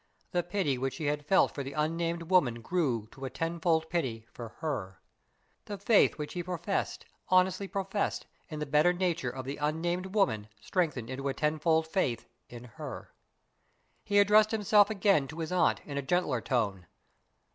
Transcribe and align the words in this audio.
The 0.31 0.41
pity 0.41 0.79
which 0.79 0.95
he 0.97 1.05
had 1.05 1.27
felt 1.27 1.53
for 1.53 1.61
the 1.61 1.73
unnamed 1.73 2.23
woman 2.23 2.63
grew 2.63 3.07
to 3.11 3.23
a 3.23 3.29
tenfold 3.29 3.87
pity 3.87 4.25
for 4.33 4.49
her. 4.57 4.99
The 5.65 5.77
faith 5.77 6.17
which 6.17 6.33
he 6.33 6.41
professed 6.41 7.05
honestly 7.29 7.67
professed 7.67 8.25
in 8.49 8.57
the 8.57 8.65
better 8.65 8.93
nature 8.93 9.29
of 9.29 9.45
the 9.45 9.57
unnamed 9.57 10.15
woman 10.15 10.47
strengthened 10.59 11.11
into 11.11 11.27
a 11.29 11.35
tenfold 11.35 11.85
faith 11.87 12.27
in 12.49 12.63
her. 12.63 13.13
He 14.03 14.17
addressed 14.17 14.49
himself 14.49 14.89
again 14.89 15.27
to 15.27 15.37
his 15.39 15.51
aunt, 15.51 15.81
in 15.85 15.99
a 15.99 16.01
gentler 16.01 16.41
tone. 16.41 16.87